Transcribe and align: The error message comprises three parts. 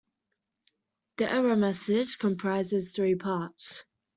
The 1.17 1.31
error 1.31 1.55
message 1.55 2.17
comprises 2.17 2.95
three 2.95 3.13
parts. 3.13 3.83